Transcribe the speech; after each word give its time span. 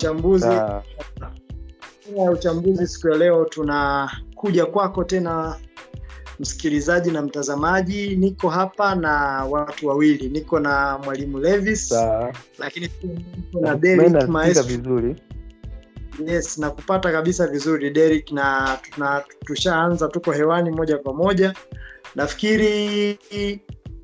uchambuzi. 0.00 0.46
Ya 2.16 2.30
uchambuzi 2.32 2.86
siku 2.86 3.08
ya 3.08 3.18
leo 3.18 3.44
tunakuja 3.44 4.66
kwako 4.66 5.04
tena 5.04 5.56
msikilizaji 6.40 7.10
na 7.10 7.22
mtazamaji. 7.22 8.16
Niko 8.16 8.48
hapa 8.48 8.94
na 8.94 9.10
watu 9.44 9.88
wawili. 9.88 10.28
Niko 10.28 10.60
na 10.60 10.98
mwalimu 10.98 11.38
levis 11.38 11.94
lakini 12.58 12.90
niko 13.02 13.60
na 13.60 13.74
Derek 13.74 14.28
Maestro. 14.28 14.62
vizuri. 14.64 15.16
Yes 16.26 16.58
nakupata 16.58 17.12
kabisa 17.12 17.46
vizuri 17.46 17.90
Derek 17.90 18.32
na 18.32 18.78
na 18.98 19.24
tushaanza 19.44 20.08
tuko 20.08 20.32
hewani 20.32 20.70
moja 20.70 20.98
kwa 20.98 21.14
moja. 21.14 21.54
Nafikiri 22.14 23.18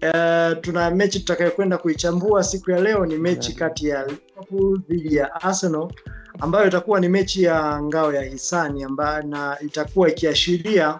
uh, 0.02 0.60
tuna 0.60 0.90
mechi 0.90 1.18
tutakayokwenda 1.20 1.78
kuichambua 1.78 2.44
siku 2.44 2.70
ya 2.70 2.80
leo 2.80 3.06
ni 3.06 3.16
mechi 3.18 3.54
kati 3.54 3.88
ya 3.88 4.06
Liverpool 4.06 4.80
dhidi 4.88 5.16
ya 5.16 5.34
Arsenal 5.34 5.88
ambayo 6.40 6.66
itakuwa 6.68 7.00
ni 7.00 7.08
mechi 7.08 7.42
ya 7.42 7.82
ngao 7.82 8.12
ya 8.12 8.22
hisani 8.22 8.84
ambayo 8.84 9.22
na 9.22 9.56
itakuwa 9.60 10.08
ikiashiria 10.08 10.98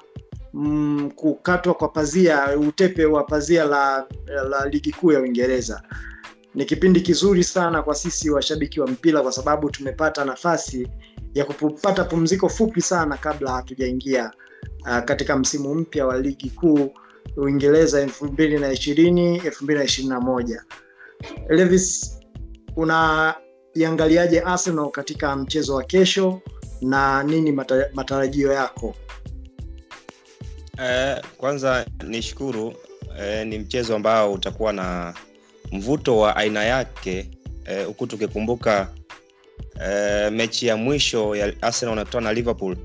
mm, 0.54 1.10
kukatwa 1.16 1.74
kwa 1.74 1.88
pazia 1.88 2.56
utepe 2.58 3.04
wa 3.04 3.24
pazia 3.24 3.64
la, 3.64 4.06
la 4.50 4.68
ligi 4.68 4.92
kuu 4.92 5.12
ya 5.12 5.20
Uingereza. 5.20 5.82
Ni 6.54 6.64
kipindi 6.64 7.00
kizuri 7.00 7.44
sana 7.44 7.82
kwa 7.82 7.94
sisi 7.94 8.30
washabiki 8.30 8.80
wa 8.80 8.86
mpira 8.86 9.20
kwa 9.22 9.32
sababu 9.32 9.70
tumepata 9.70 10.24
nafasi 10.24 10.88
ya 11.34 11.44
kupata 11.44 12.04
pumziko 12.04 12.48
fupi 12.48 12.80
sana 12.80 13.16
kabla 13.16 13.50
hatujaingia 13.52 14.30
uh, 14.80 14.98
katika 14.98 15.36
msimu 15.38 15.74
mpya 15.74 16.06
wa 16.06 16.18
ligi 16.18 16.50
kuu 16.50 16.90
Uingereza 17.36 18.00
elfu 18.00 18.24
mbili 18.24 18.58
na 18.58 18.72
ishirini 18.72 19.36
elfu 19.36 19.64
mbili 19.64 19.78
na 19.78 19.84
ishirini 19.84 20.10
na 20.14 20.20
moja. 20.20 20.64
Levis, 21.48 22.18
unaiangaliaje 22.76 24.40
Arsenal 24.40 24.90
katika 24.90 25.36
mchezo 25.36 25.74
wa 25.74 25.84
kesho 25.84 26.40
na 26.82 27.22
nini 27.22 27.52
mata, 27.52 27.88
matarajio 27.94 28.52
yako? 28.52 28.94
Eh, 30.82 31.22
kwanza 31.36 31.86
nishukuru 32.06 32.74
eh, 33.20 33.46
ni 33.46 33.58
mchezo 33.58 33.96
ambao 33.96 34.32
utakuwa 34.32 34.72
na 34.72 35.14
mvuto 35.72 36.18
wa 36.18 36.36
aina 36.36 36.64
yake 36.64 37.30
eh, 37.64 37.86
huku 37.86 38.06
tukikumbuka 38.06 38.88
eh, 39.86 40.32
mechi 40.32 40.66
ya 40.66 40.76
mwisho 40.76 41.36
ya 41.36 41.52
Arsenal 41.62 41.90
wanakutana 41.90 42.24
na 42.24 42.32
Liverpool. 42.32 42.76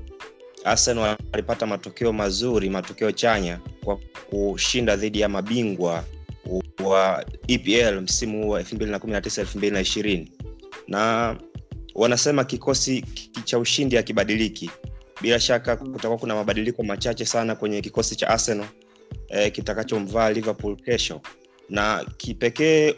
Arsenal 0.64 1.16
alipata 1.32 1.66
matokeo 1.66 2.12
mazuri, 2.12 2.70
matokeo 2.70 3.12
chanya 3.12 3.58
kwa 3.84 3.98
kushinda 4.30 4.96
dhidi 4.96 5.20
ya 5.20 5.28
mabingwa 5.28 6.04
wa 6.84 7.24
EPL 7.48 8.00
msimu 8.00 8.50
wa 8.50 8.62
2019 8.62 9.42
2020 9.44 10.26
na 10.88 11.36
wanasema 11.94 12.44
kikosi 12.44 13.04
cha 13.44 13.58
ushindi 13.58 13.96
hakibadiliki. 13.96 14.70
Bila 15.20 15.40
shaka 15.40 15.76
kutakuwa 15.76 16.18
kuna 16.18 16.34
mabadiliko 16.34 16.82
machache 16.82 17.24
sana 17.24 17.54
kwenye 17.54 17.80
kikosi 17.80 18.16
cha 18.16 18.28
arsenal 18.28 18.66
eh, 19.28 19.52
kitakachomvaa 19.52 20.30
liverpool 20.30 20.76
kesho. 20.76 21.20
Na 21.68 22.06
kipekee 22.16 22.94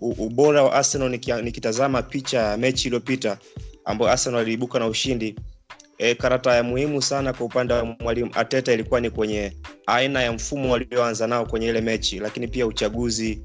ubora 0.00 0.62
wa 0.62 0.72
arsenal 0.72 1.10
nikitazama 1.42 2.02
picha 2.02 2.38
ya 2.38 2.56
mechi 2.56 2.88
iliyopita 2.88 3.38
ambayo 3.84 4.10
arsenal 4.10 4.40
aliibuka 4.40 4.78
na 4.78 4.86
ushindi 4.86 5.34
e, 5.98 6.14
karata 6.14 6.54
ya 6.54 6.62
muhimu 6.62 7.02
sana 7.02 7.32
kwa 7.32 7.46
upande 7.46 7.74
wa 7.74 7.84
mwalimu 7.84 8.30
ateta 8.34 8.72
ilikuwa 8.72 9.00
ni 9.00 9.10
kwenye 9.10 9.52
aina 9.86 10.22
ya 10.22 10.32
mfumo 10.32 10.72
walioanza 10.72 11.26
nao 11.26 11.46
kwenye 11.46 11.66
ile 11.68 11.80
mechi 11.80 12.18
lakini 12.18 12.48
pia 12.48 12.66
uchaguzi 12.66 13.42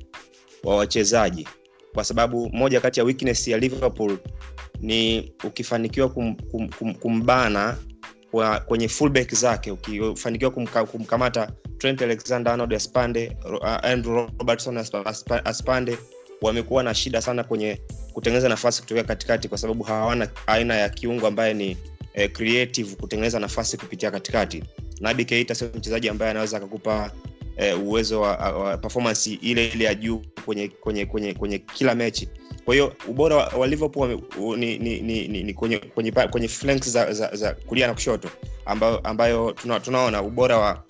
wa 0.64 0.76
wachezaji. 0.76 1.48
Kwa 1.94 2.04
sababu 2.04 2.50
moja 2.50 2.81
kati 2.81 3.00
ya 3.00 3.04
weakness 3.06 3.48
ya 3.48 3.58
liverpool 3.58 4.18
ni 4.81 5.31
ukifanikiwa 5.44 6.09
kum, 6.09 6.36
kum, 6.36 6.70
kum, 6.70 6.94
kumbana 6.94 7.78
kwa, 8.31 8.59
kwenye 8.59 8.88
fullback 8.88 9.34
zake 9.36 9.72
ukifanikiwa 9.72 10.52
kumka, 10.52 10.86
kumkamata 10.86 11.52
trent 11.78 12.02
alexander 12.02 12.52
arnold 12.53 12.74
aspande 12.74 13.38
andrew 13.84 14.16
robertson 14.40 14.78
Aspa- 14.78 15.03
Aspa- 15.06 15.46
aspande 15.46 15.97
wamekuwa 16.42 16.84
na 16.84 16.94
shida 16.94 17.22
sana 17.22 17.44
kwenye 17.44 17.81
kutengeneza 18.13 18.50
nafasi 18.50 18.81
kutokea 18.81 19.03
katikati 19.03 19.47
kwa 19.47 19.58
sababu 19.58 19.84
hawana 19.84 20.28
aina 20.47 20.75
ya 20.75 20.90
kiungo 20.90 21.28
ambaye 21.28 21.53
ni 21.53 21.78
eh, 22.13 22.31
creative 22.31 22.96
kutengeneza 22.96 23.40
nafasi 23.40 23.78
kupitia 23.78 24.12
katikati. 24.12 24.63
Nabi 25.01 25.25
keita 25.25 25.56
sio 25.56 25.69
mchezaji 25.75 26.09
ambaye 26.09 26.31
anaweza 26.31 26.57
akakupa 26.57 27.12
eh, 27.57 27.84
uwezo 27.84 28.22
wa, 28.22 28.38
wa 28.38 28.78
performance 28.78 29.34
ile 29.41 29.68
ile 29.68 29.84
ya 29.85 29.96
juu 29.96 30.22
kwenye 30.46 30.68
kwenye 30.68 31.06
kwenye 31.06 31.34
kwenye 31.34 31.57
kila 31.59 31.96
mechi. 31.96 32.29
Kwa 32.66 32.74
hiyo 32.75 32.96
ubora 33.07 33.35
wa, 33.35 33.46
wa 33.47 33.68
liverpool 33.68 34.22
ni, 34.57 34.78
ni, 34.78 35.00
ni, 35.01 35.28
ni, 35.28 35.44
ni 35.44 35.53
kwenye 35.53 35.78
kwenye, 35.78 36.12
kwenye 36.12 36.47
flanks 36.47 36.90
za, 36.90 37.13
za, 37.13 37.35
za 37.35 37.53
kulia 37.53 37.88
na 37.88 37.94
kushoto 37.94 38.30
ambayo, 38.66 38.97
ambayo 38.97 39.51
tuna, 39.51 39.80
tunaona 39.80 40.22
ubora 40.22 40.57
wa 40.57 40.84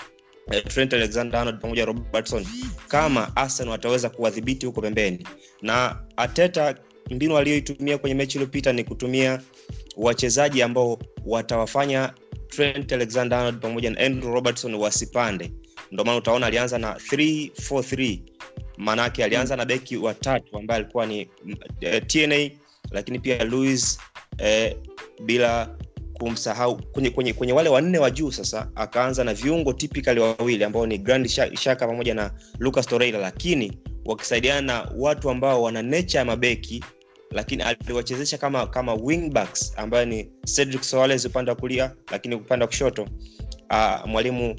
eh, 0.52 0.64
Trent 0.68 0.94
Alexander 0.94 1.40
Arnold 1.40 1.62
pamoja 1.62 1.86
Robertson 1.86 2.46
kama 2.88 3.36
Arsenal 3.36 3.72
wataweza 3.72 4.10
kuwadhibiti 4.10 4.66
huko 4.66 4.82
pembeni. 4.82 5.28
Na 5.62 6.00
Ateta 6.18 6.76
mbinu 7.12 7.38
aliyoitumia 7.38 7.98
kwenye 7.98 8.16
mechi 8.16 8.38
iliyopita 8.38 8.74
ni 8.74 8.84
kutumia 8.84 9.42
wachezaji 9.98 10.62
ambao 10.62 11.00
watawafanya 11.26 12.14
Trent 12.48 12.92
Alexander 12.92 13.38
Arnold 13.38 13.62
pamoja 13.62 13.90
na 13.90 14.00
Andrew 14.00 14.34
Robertson 14.34 14.76
wasipande. 14.76 15.52
Ndio 15.92 16.06
maana 16.06 16.18
utaona 16.18 16.46
alianza 16.46 16.78
na 16.78 16.94
343 16.94 18.20
maanake 18.78 19.24
alianza 19.24 19.56
na 19.56 19.66
beki 19.66 19.98
watatu 19.98 20.58
ambaye 20.58 20.82
alikuwa 20.82 21.06
ni 21.06 21.30
mm, 21.46 21.56
eh, 21.82 22.04
tna 22.08 22.50
lakini 22.92 23.20
pia 23.20 23.44
louis 23.44 24.00
eh, 24.38 24.76
bila 25.26 25.76
kumsahau 26.14 26.78
kwenye, 26.92 27.10
kwenye, 27.10 27.34
kwenye 27.34 27.54
wale 27.54 27.70
wanne 27.70 27.98
wa 27.98 28.12
juu 28.12 28.32
sasa 28.32 28.70
akaanza 28.76 29.24
na 29.24 29.34
viungo 29.34 29.74
tipikali 29.74 30.20
wawili 30.20 30.64
ambao 30.64 30.86
ni 30.88 30.98
grand 30.98 31.28
shaka 31.56 31.88
pamoja 31.88 32.14
na 32.14 32.32
lucas 32.60 32.88
toreira 32.88 33.20
lakini 33.20 33.78
wakisaidiana 34.06 34.62
na 34.62 34.92
watu 34.98 35.30
ambao 35.30 35.64
wana 35.64 35.82
nature 35.82 36.20
ya 36.20 36.26
mabeki 36.26 36.84
lakini 37.34 37.64
aliwachezesha 37.64 38.38
kama 38.38 38.68
kama 38.68 38.94
wingbacks 38.94 39.74
ambayo 39.78 40.06
ni 40.06 40.32
cedric 40.56 40.84
Soares 40.84 41.26
upande 41.26 41.52
wa 41.52 41.58
kulia 41.58 41.96
lakini 42.12 42.36
upande 42.36 42.64
wa 42.64 42.68
kushoto 42.68 43.08
uh, 43.72 44.06
mwalimu 44.08 44.56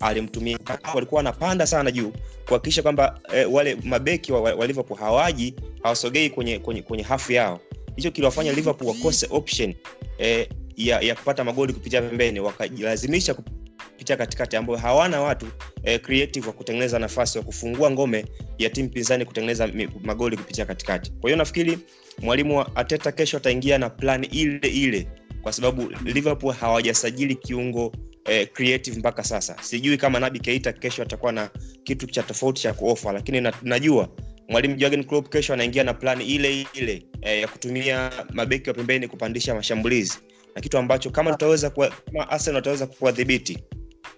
alimtumia. 0.00 0.58
Walikuwa 0.94 1.16
wanapanda 1.18 1.66
sana 1.66 1.90
juu 1.90 2.12
kuhakikisha 2.46 2.82
kwamba 2.82 3.20
eh, 3.34 3.52
wale 3.52 3.74
mabeki 3.84 4.32
wa, 4.32 4.40
wa 4.40 4.66
liverpool 4.66 4.98
hawaji 4.98 5.54
hawasogei 5.82 6.30
kwenye, 6.30 6.58
kwenye, 6.58 6.82
kwenye 6.82 7.02
hafu 7.02 7.32
yao. 7.32 7.60
Hicho 7.96 8.10
kiliwafanya 8.10 8.52
liverpool 8.52 8.88
wakose 8.88 9.26
option 9.30 9.74
eh, 10.18 10.48
ya, 10.76 11.00
ya 11.00 11.14
kupata 11.14 11.44
magoli 11.44 11.72
kupitia 11.72 12.02
pembeni 12.02 12.40
wakajilazimisha 12.40 13.34
kupitia 13.34 14.16
katikati 14.16 14.56
ambayo 14.56 14.78
hawana 14.78 15.20
watu 15.20 15.46
eh, 15.84 16.00
creative 16.00 16.46
wa 16.46 16.52
kutengeneza 16.52 16.98
nafasi 16.98 17.38
wa 17.38 17.44
kufungua 17.44 17.90
ngome 17.90 18.24
ya 18.58 18.70
timu 18.70 18.88
pinzani 18.88 19.24
kutengeneza 19.24 19.68
magoli 20.02 20.36
kupitia 20.36 20.66
katikati. 20.66 21.10
Kwa 21.20 21.30
hiyo 21.30 21.36
nafikiri 21.36 21.78
mwalimu 22.22 22.58
wa 22.58 22.76
ateta 22.76 23.12
kesho 23.12 23.36
ataingia 23.36 23.78
na 23.78 23.90
plan 23.90 24.26
ile 24.30 24.68
ile 24.68 25.06
kwa 25.42 25.52
sababu 25.52 25.90
liverpool 26.04 26.54
hawajasajili 26.54 27.34
kiungo 27.34 27.92
eh, 28.24 28.48
creative 28.52 28.98
mpaka 28.98 29.24
sasa. 29.24 29.56
Sijui 29.62 29.96
kama 29.96 30.20
nabi 30.20 30.38
keita 30.40 30.72
kesho 30.72 31.02
atakuwa 31.02 31.32
na 31.32 31.50
kitu 31.84 32.06
cha 32.06 32.22
tofauti 32.22 32.62
cha 32.62 32.72
kuofa 32.72 33.12
lakini 33.12 33.40
na, 33.40 33.52
najua 33.62 34.08
mwalimu 34.48 34.74
Jurgen 34.76 35.04
Klopp 35.04 35.28
kesho 35.28 35.52
anaingia 35.54 35.84
na 35.84 35.94
plani 35.94 36.24
ile 36.26 36.66
ile 36.74 37.02
eh, 37.22 37.40
ya 37.40 37.48
kutumia 37.48 38.10
mabeki 38.32 38.70
wa 38.70 38.74
pembeni 38.74 39.08
kupandisha 39.08 39.54
mashambulizi. 39.54 40.18
Na 40.54 40.60
kitu 40.62 40.78
ambacho 40.78 41.10
kama 41.10 41.30
tutaweza 41.30 41.70
kuwa, 41.70 41.88
kama 42.06 42.30
Arsenal 42.30 42.86
kuwadhibiti 42.86 43.58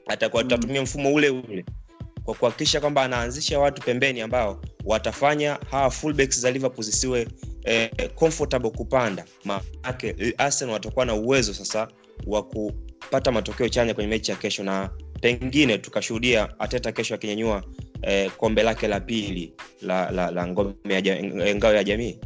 atakuwa 0.06 0.42
tutatumia 0.42 0.82
mfumo 0.82 1.14
ule 1.14 1.30
ule 1.30 1.64
kwa 2.24 2.34
kuhakikisha 2.34 2.80
kwamba 2.80 3.02
anaanzisha 3.02 3.58
watu 3.58 3.82
pembeni 3.82 4.20
ambao 4.20 4.60
watafanya 4.84 5.58
hawa 5.70 5.90
fullbacks 5.90 6.40
za 6.40 6.50
Liverpool 6.50 6.84
zisiwe 6.84 7.28
eh, 7.64 7.90
comfortable 8.14 8.70
kupanda 8.70 9.24
maanake 9.44 10.34
Arsenal 10.38 10.72
watakuwa 10.72 11.04
na 11.04 11.14
uwezo 11.14 11.54
sasa 11.54 11.88
wa 12.26 12.42
kupata 12.42 13.32
matokeo 13.32 13.68
chanya 13.68 13.94
kwenye 13.94 14.10
mechi 14.10 14.30
ya 14.30 14.36
kesho 14.36 14.64
na 14.64 14.90
pengine 15.20 15.78
tukashuhudia 15.78 16.60
Ateta 16.60 16.92
kesho 16.92 17.14
akinyanyua 17.14 17.64
eh, 18.02 18.30
kombe 18.36 18.62
lake 18.62 18.88
la 18.88 19.00
pili 19.00 19.52
la, 19.82 20.10
la, 20.10 20.30
la 20.30 20.46
ngome 20.46 20.74
ya, 20.88 21.54
ngao 21.54 21.74
ya 21.74 21.84
jamii 21.84 22.18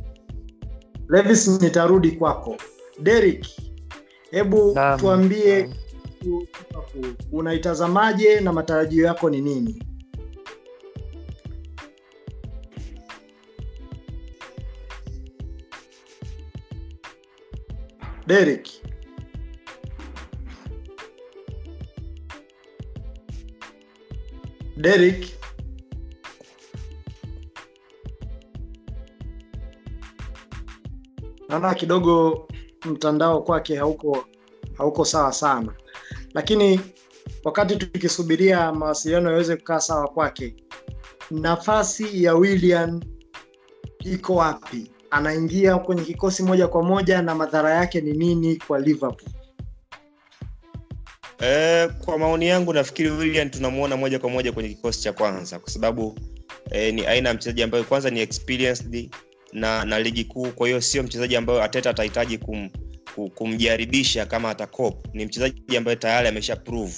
Levis, 1.09 1.49
nitarudi 1.49 2.11
kwako. 2.11 2.57
Derek, 3.03 3.47
hebu 4.31 4.79
tuambie. 4.99 5.69
Unaitazamaje 7.33 8.41
na 8.41 8.53
matarajio 8.53 9.07
yako 9.07 9.31
ni 9.31 9.41
nini? 9.41 9.83
Derek. 18.27 18.69
Derek. 24.77 25.41
naona 31.49 31.75
kidogo 31.75 32.47
mtandao 32.85 33.43
kwake 33.43 33.77
hauko 33.77 34.25
hauko 34.79 35.05
sawa 35.05 35.33
sana, 35.33 35.73
lakini 36.35 36.81
wakati 37.45 37.77
tukisubiria 37.77 38.73
mawasiliano 38.73 39.31
yaweze 39.31 39.57
kukaa 39.57 39.81
sawa 39.81 40.09
kwake, 40.09 40.55
nafasi 41.31 42.25
ya 42.25 42.35
william 42.35 43.01
iko 44.05 44.35
wapi? 44.35 44.91
Anaingia 45.11 45.79
kwenye 45.79 46.03
kikosi 46.03 46.43
moja 46.43 46.69
kwa 46.69 46.83
moja 46.83 47.23
na 47.23 47.35
madhara 47.35 47.71
yake 47.75 48.01
ni 48.01 48.13
nini 48.13 48.57
kwa 48.57 48.79
Liverpool? 48.79 49.31
E, 51.43 51.89
kwa 51.89 52.19
maoni 52.19 52.47
yangu 52.49 52.73
nafikiri 52.73 53.11
William 53.11 53.51
tunamwona 53.51 53.97
moja 53.97 54.19
kwa 54.19 54.31
moja 54.31 54.53
kwenye 54.53 54.69
kikosi 54.69 55.03
cha 55.03 55.13
kwanza 55.13 55.59
kwa 55.59 55.71
sababu 55.71 56.19
e, 56.71 56.93
ni 56.93 57.07
aina 57.07 57.29
ya 57.29 57.35
mchezaji 57.35 57.63
ambayo 57.63 57.85
kwanza 57.85 58.11
ni 58.11 58.21
experienced 58.21 59.11
na 59.53 59.85
na 59.85 60.01
ligi 60.01 60.25
kuu. 60.25 60.47
Kwa 60.51 60.67
hiyo 60.69 60.81
sio 60.81 61.03
mchezaji 61.03 61.37
ambayo 61.37 61.63
Ateta 61.63 61.91
atahitaji 61.91 62.39
kum, 62.39 62.71
kumjaribisha 63.35 64.27
kama 64.27 64.51
atakop. 64.51 65.07
Ni 65.15 65.25
mchezaji 65.27 65.77
ambaye 65.77 65.97
tayari 65.97 66.29
amesha 66.29 66.57
prove. 66.57 66.95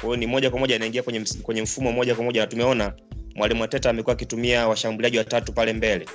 Kwa 0.00 0.16
ni 0.16 0.26
moja 0.26 0.50
kwa 0.50 0.58
moja 0.58 0.76
anaingia 0.76 1.02
kwenye, 1.02 1.24
kwenye 1.42 1.62
mfumo 1.62 1.92
moja 1.92 2.14
kwa 2.14 2.24
moja, 2.24 2.40
na 2.40 2.46
tumeona 2.46 2.92
mwalimu 3.34 3.64
Ateta 3.64 3.90
amekuwa 3.90 4.12
akitumia 4.12 4.68
washambuliaji 4.68 5.18
watatu 5.18 5.52
pale 5.52 5.72
mbele 5.72 6.06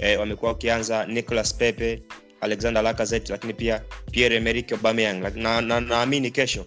e, 0.00 0.16
wamekuwa 0.16 0.52
wakianza 0.52 1.06
Nicolas 1.06 1.54
Pepe, 1.54 2.02
Alexander 2.40 2.82
Lacazette, 2.82 3.32
lakini 3.32 3.54
pia 3.54 3.82
Pierre 4.10 4.36
Emerick 4.36 4.72
Aubameyang 4.72 5.20
na 5.36 5.60
naamini 5.80 6.28
na, 6.28 6.34
kesho 6.34 6.64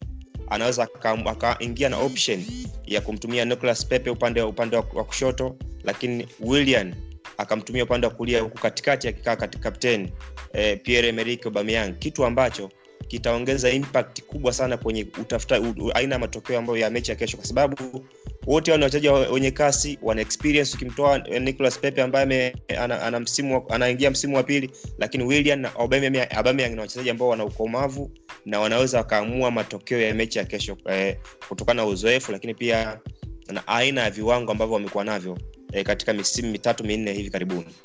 anaweza 0.50 0.88
akaingia 1.26 1.90
na 1.90 1.98
option 1.98 2.46
ya 2.86 3.02
kumtumia 3.02 3.46
Nicolas 3.46 3.86
Pepe 3.88 4.10
upande 4.10 4.42
upande 4.42 4.76
wa 4.76 4.84
kushoto, 4.84 5.56
lakini 5.84 6.28
Willian 6.40 6.96
akamtumia 7.42 7.84
upande 7.84 8.08
wa 8.08 8.14
kulia, 8.14 8.42
huku 8.42 8.58
katikati 8.58 9.08
akikaa 9.08 9.36
kapteni 9.36 10.12
eh, 10.54 10.80
Pierre 10.84 11.08
Emerick 11.08 11.46
Aubameyang, 11.46 11.92
kitu 12.00 12.26
ambacho 12.26 12.70
kitaongeza 13.08 13.70
impact 13.70 14.22
kubwa 14.24 14.54
sana 14.54 14.78
kwenye 14.78 15.08
utafuta 15.22 15.62
aina 15.94 16.16
ya 16.16 16.20
matokeo 16.20 16.60
ambayo 16.60 16.78
ya 16.80 16.90
mechi 16.90 17.12
ya 17.12 17.18
kesho, 17.18 17.38
kwa 17.38 17.46
sababu 17.46 18.06
wote 18.48 18.78
ni 18.78 18.84
wachezaji 18.84 19.10
wenye 19.34 19.52
kasi, 19.52 20.00
wana 20.02 20.22
experience. 20.22 20.76
Ukimtoa 20.76 21.18
Nicolas 21.20 21.80
Pepe 21.80 22.02
ambaye 22.02 22.56
ana, 22.80 23.02
ana 23.02 23.20
msimu 23.20 23.64
anaingia 23.70 24.12
msimu 24.12 24.36
wa 24.36 24.44
pili, 24.44 24.72
lakini 24.98 25.24
William 25.24 25.60
na 25.60 25.76
Aubameyang 25.76 26.70
ni 26.74 26.80
wachezaji 26.80 27.10
ambao 27.10 27.28
wana 27.28 27.46
ukomavu 27.46 28.12
na 28.46 28.60
wanaweza 28.60 28.98
wakaamua 28.98 29.52
matokeo 29.52 30.02
ya 30.02 30.14
mechi 30.14 30.38
ya 30.38 30.46
kesho 30.46 30.78
eh, 30.90 31.18
kutokana 31.50 31.82
na 31.82 31.88
uzoefu, 31.88 32.32
lakini 32.32 32.54
pia 32.54 33.00
na 33.52 33.68
aina 33.68 34.02
ya 34.02 34.10
viwango 34.12 34.52
ambavyo 34.52 34.74
wamekuwa 34.74 35.04
navyo 35.04 35.38
eh, 35.72 35.86
katika 35.86 36.14
misimu 36.14 36.52
mitatu 36.52 36.84
minne 36.84 37.14
hivi 37.14 37.30
karibuni. 37.30 37.76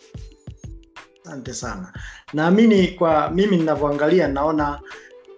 Asante 1.24 1.54
sana. 1.54 1.92
Naamini 2.32 2.88
kwa 2.88 3.30
mimi 3.30 3.56
ninavyoangalia, 3.56 4.28
naona 4.28 4.80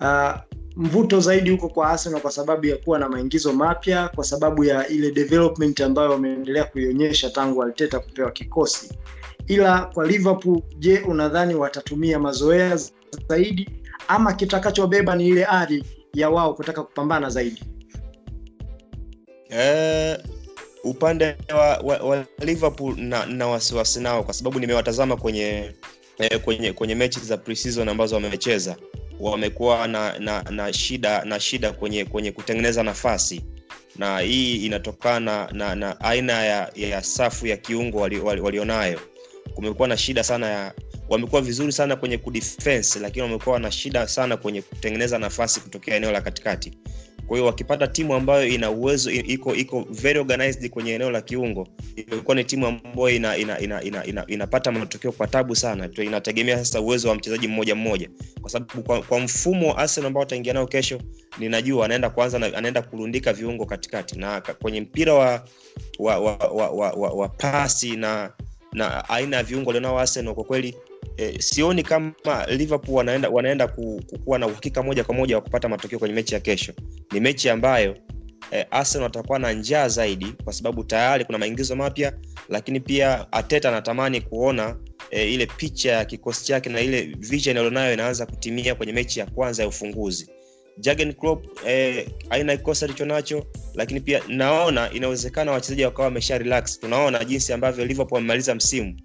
uh, 0.00 0.40
mvuto 0.76 1.20
zaidi 1.20 1.50
huko 1.50 1.68
kwa 1.68 1.88
Arsenal 1.90 2.20
kwa 2.20 2.30
sababu 2.30 2.66
ya 2.66 2.76
kuwa 2.76 2.98
na 2.98 3.08
maingizo 3.08 3.52
mapya, 3.52 4.08
kwa 4.08 4.24
sababu 4.24 4.64
ya 4.64 4.88
ile 4.88 5.10
development 5.10 5.80
ambayo 5.80 6.10
wameendelea 6.10 6.64
kuionyesha 6.64 7.30
tangu 7.30 7.62
alteta 7.62 8.00
kupewa 8.00 8.30
kikosi. 8.30 8.94
Ila 9.46 9.80
kwa 9.84 10.06
Liverpool, 10.06 10.62
je, 10.78 10.98
unadhani 11.00 11.54
watatumia 11.54 12.18
mazoea 12.18 12.78
zaidi 13.28 13.68
ama 14.08 14.32
kitakachobeba 14.32 15.16
ni 15.16 15.28
ile 15.28 15.44
ari 15.44 15.84
ya 16.14 16.30
wao 16.30 16.54
kutaka 16.54 16.82
kupambana 16.82 17.30
zaidi? 17.30 17.62
Eh, 19.50 20.18
upande 20.84 21.36
wa, 21.54 21.76
wa, 21.78 21.96
wa 21.98 22.24
Liverpool 22.38 22.94
na, 23.00 23.26
na 23.26 23.46
wasiwasi 23.46 24.00
nao 24.00 24.22
kwa 24.24 24.34
sababu 24.34 24.60
nimewatazama 24.60 25.16
kwenye 25.16 25.70
eh, 26.18 26.40
kwenye 26.40 26.72
kwenye 26.72 26.94
mechi 26.94 27.20
za 27.20 27.36
pre-season 27.36 27.88
ambazo 27.88 28.14
wamecheza. 28.14 28.76
Wamekuwa 29.20 29.88
na, 29.88 30.18
na, 30.18 30.42
na 30.42 30.72
shida 30.72 31.24
na 31.24 31.40
shida 31.40 31.72
kwenye 31.72 32.04
kwenye 32.04 32.32
kutengeneza 32.32 32.82
nafasi. 32.82 33.42
Na 33.96 34.18
hii 34.20 34.56
inatokana 34.66 35.48
na, 35.52 35.74
na 35.74 36.00
aina 36.00 36.44
ya, 36.44 36.70
ya 36.76 37.02
safu 37.02 37.46
ya 37.46 37.56
kiungo 37.56 37.98
walionayo 38.00 38.98
wali, 38.98 38.98
kumekuwa 39.54 39.88
na 39.88 39.96
shida 39.96 40.24
sana 40.24 40.46
ya 40.46 40.74
wamekuwa 41.08 41.40
vizuri 41.42 41.72
sana 41.72 41.96
kwenye 41.96 42.18
kudefense 42.18 42.98
lakini 42.98 43.22
wamekuwa 43.22 43.58
na 43.58 43.70
shida 43.70 44.08
sana 44.08 44.36
kwenye 44.36 44.62
kutengeneza 44.62 45.18
nafasi 45.18 45.60
kutokea 45.60 45.96
eneo 45.96 46.12
la 46.12 46.20
katikati 46.20 46.72
kwa 47.28 47.36
hiyo 47.36 47.46
wakipata 47.46 47.86
timu 47.86 48.14
ambayo 48.14 48.46
ina 48.48 48.70
uwezo 48.70 49.10
iko 49.10 49.54
iko 49.54 49.86
very 49.90 50.18
organized 50.18 50.70
kwenye 50.70 50.94
eneo 50.94 51.10
la 51.10 51.20
kiungo 51.20 51.68
ilikuwa 51.96 52.34
ni 52.36 52.44
timu 52.44 52.66
ambayo 52.66 53.10
ina, 53.10 53.36
ina, 53.36 53.60
ina, 53.60 53.82
ina, 53.82 54.04
ina, 54.04 54.24
inapata 54.26 54.72
matokeo 54.72 55.12
kwa 55.12 55.26
tabu 55.26 55.56
sana. 55.56 55.88
Inategemea 55.96 56.58
sasa 56.58 56.80
uwezo 56.80 57.08
wa 57.08 57.14
mchezaji 57.14 57.48
mmoja 57.48 57.74
mmoja. 57.74 58.10
Kwa 58.40 58.50
sababu 58.50 58.82
kwa, 58.82 59.02
kwa 59.02 59.20
mfumo 59.20 59.78
Arsenal 59.78 60.06
ambao 60.06 60.22
ataingia 60.22 60.52
nao 60.52 60.66
kesho 60.66 61.00
ninajua 61.38 61.84
anaenda 61.84 62.10
kwanza 62.10 62.56
anaenda 62.56 62.82
kurundika 62.82 63.32
viungo 63.32 63.66
katikati. 63.66 64.18
Na 64.18 64.40
kwenye 64.40 64.80
mpira 64.80 65.14
wa 65.14 65.44
wa, 65.98 66.18
wa, 66.18 66.36
wa, 66.36 66.70
wa, 66.70 66.90
wa, 66.92 67.10
wa 67.10 67.28
pasi 67.28 67.96
na 67.96 68.32
na 68.72 69.08
aina 69.08 69.36
ya 69.36 69.42
viungo 69.42 69.70
alionao 69.70 69.98
Arsenal 69.98 70.34
kwa 70.34 70.44
kweli 70.44 70.76
eh, 71.18 71.34
sioni 71.40 71.82
kama 71.82 72.12
Liverpool 72.48 72.96
wanaenda 72.96 73.28
wanaenda 73.28 73.68
kuwa 74.24 74.38
na 74.38 74.46
uhakika 74.46 74.82
moja 74.82 75.04
kwa 75.04 75.14
moja 75.14 75.36
wa 75.36 75.42
kupata 75.42 75.68
matokeo 75.68 75.98
kwenye 75.98 76.14
mechi 76.14 76.34
ya 76.34 76.40
kesho. 76.40 76.72
Ni 77.12 77.20
mechi 77.20 77.48
ambayo 77.50 77.96
eh, 78.50 78.66
Arsenal 78.70 79.02
watakuwa 79.04 79.38
na 79.38 79.52
njaa 79.52 79.88
zaidi, 79.88 80.26
kwa 80.44 80.52
sababu 80.52 80.84
tayari 80.84 81.24
kuna 81.24 81.38
maingizo 81.38 81.76
mapya, 81.76 82.12
lakini 82.48 82.80
pia 82.80 83.32
Arteta 83.32 83.68
anatamani 83.68 84.20
kuona 84.20 84.76
e, 85.10 85.34
ile 85.34 85.46
picha 85.46 85.92
ya 85.92 86.04
kikosi 86.04 86.44
chake 86.44 86.68
na 86.70 86.80
ile 86.80 87.02
vision 87.18 87.56
alionayo 87.56 87.94
inaanza 87.94 88.26
kutimia 88.26 88.74
kwenye 88.74 88.92
mechi 88.92 89.20
ya 89.20 89.26
kwanza 89.26 89.62
ya 89.62 89.68
ufunguzi. 89.68 90.30
Klopp 91.20 91.44
eh, 91.66 92.08
aina 92.30 92.56
kikosi 92.56 92.84
alichonacho, 92.84 93.46
lakini 93.74 94.00
pia 94.00 94.22
naona 94.28 94.90
inawezekana 94.92 95.52
wachezaji 95.52 95.84
wakawa 95.84 96.04
wamesha 96.04 96.38
relax. 96.38 96.80
Tunaona 96.80 97.24
jinsi 97.24 97.52
ambavyo 97.52 97.84
Liverpool 97.84 98.14
wamemaliza 98.14 98.54
msimu 98.54 98.96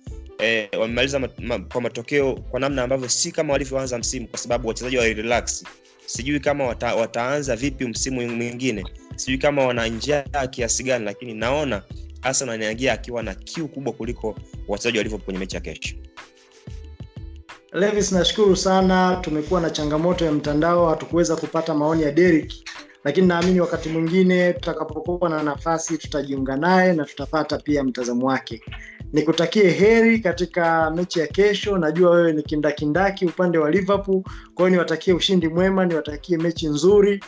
eh, 0.44 0.69
wamemaliza 0.80 1.19
ma, 1.19 1.30
ma, 1.40 1.60
kwa 1.60 1.81
matokeo 1.81 2.34
kwa 2.36 2.60
namna 2.60 2.84
ambavyo 2.84 3.10
si 3.10 3.31
kama 3.31 3.54
walivyoanza 3.54 3.98
msimu, 3.98 4.28
kwa 4.28 4.40
sababu 4.40 4.68
wachezaji 4.68 4.98
walirelax. 4.98 5.63
Sijui 6.06 6.40
kama 6.40 6.63
wata, 6.63 6.95
wataanza 6.95 7.56
vipi 7.56 7.86
msimu 7.86 8.28
mwingine, 8.28 8.84
sijui 9.16 9.38
kama 9.38 9.66
wana 9.66 9.88
njaa 9.88 10.48
kiasi 10.50 10.84
gani, 10.84 11.06
lakini 11.06 11.34
naona 11.34 11.81
hasa 12.22 12.45
naniangia 12.45 12.94
akiwa 12.94 13.24
na 13.24 13.36
kiu 13.36 13.68
kubwa 13.68 13.94
kuliko 13.94 14.36
wachezaji 14.68 14.98
walivyo 14.98 15.18
kwenye 15.18 15.39
mechi 15.39 15.56
ya 15.56 15.62
kesho. 15.62 15.96
Levis, 17.74 18.12
nashukuru 18.12 18.56
sana. 18.56 19.18
Tumekuwa 19.22 19.62
na 19.62 19.70
changamoto 19.70 20.25
ya 20.25 20.32
mtandao, 20.32 20.89
hatukuweza 20.89 21.36
kupata 21.36 21.74
maoni 21.74 22.03
ya 22.03 22.12
derik 22.12 22.53
lakini 23.03 23.27
naamini 23.27 23.60
wakati 23.60 23.89
mwingine 23.89 24.53
tutakapokuwa 24.53 25.29
na 25.29 25.44
nafasi 25.44 25.98
tutajiunga 25.98 26.56
naye 26.58 26.94
na 26.94 27.06
tutapata 27.06 27.58
pia 27.58 27.84
mtazamo 27.84 28.27
wake. 28.27 28.62
Nikutakie 29.13 29.70
heri 29.70 30.20
katika 30.20 30.91
mechi 30.91 31.20
ya 31.20 31.27
kesho. 31.27 31.77
Najua 31.77 32.12
wewe 32.12 32.34
ni 32.34 32.43
kindakindaki 32.43 33.25
upande 33.25 33.58
wa 33.58 33.72
Liverpool, 33.72 34.22
kwa 34.55 34.65
hiyo 34.65 34.70
niwatakie 34.70 35.13
ushindi 35.13 35.48
mwema, 35.48 35.86
niwatakie 35.86 36.38
mechi 36.38 36.67
nzuri. 36.67 37.24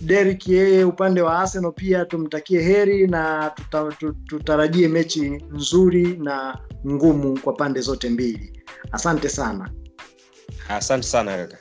Derek 0.00 0.48
yeye 0.48 0.84
upande 0.84 1.20
wa 1.22 1.38
Arsenal 1.38 1.72
pia 1.72 2.04
tumtakie 2.04 2.60
heri 2.60 3.06
na 3.06 3.50
tuta, 3.50 3.92
tutarajie 4.26 4.88
mechi 4.88 5.30
nzuri 5.52 6.16
na 6.16 6.58
ngumu 6.86 7.40
kwa 7.40 7.52
pande 7.52 7.80
zote 7.80 8.08
mbili. 8.08 8.62
Asante 8.92 9.28
sana. 9.28 9.70
Asante 10.68 11.02
sana 11.06 11.36
kaka. 11.36 11.58